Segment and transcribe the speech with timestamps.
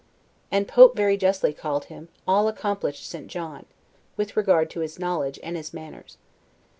[0.51, 3.27] And Pope very justly called him "All accomplished St.
[3.27, 3.67] John,"
[4.17, 6.17] with regard to his knowledge and his manners.